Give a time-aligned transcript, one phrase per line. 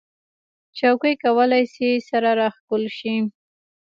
[0.77, 3.15] چوکۍ کولی شي سره راښکل شي.